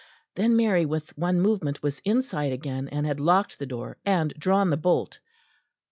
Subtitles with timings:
[0.33, 4.71] Then Mary with one movement was inside again, and had locked the door and drawn
[4.71, 5.19] the bolt.